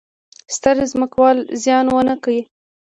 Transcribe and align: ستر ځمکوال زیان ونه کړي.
ستر 0.55 0.75
ځمکوال 0.91 1.37
زیان 1.63 1.85
ونه 1.89 2.15
کړي. 2.23 2.41